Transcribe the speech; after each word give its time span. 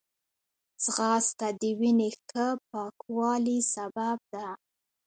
ځغاسته 0.83 1.47
د 1.61 1.63
وینې 1.79 2.09
ښه 2.27 2.45
پاکوالي 2.69 3.59
سبب 3.73 4.17
ده 4.33 4.47